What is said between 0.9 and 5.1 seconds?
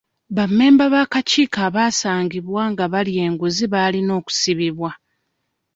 b'akakiiko abasangibwa nga balya enguzi balina okusibibwa.